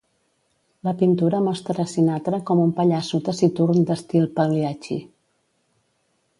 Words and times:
La 0.87 0.93
pintura 1.01 1.41
mostra 1.47 1.85
Sinatra 1.91 2.39
com 2.49 2.63
un 2.63 2.73
pallasso 2.81 3.21
taciturn 3.29 3.85
d'estil 3.91 4.29
Pagliacci. 4.41 5.01